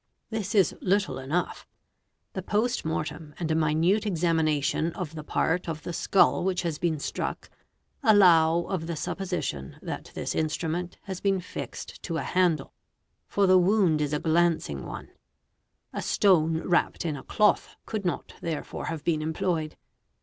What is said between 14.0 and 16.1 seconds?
is a glancing one; a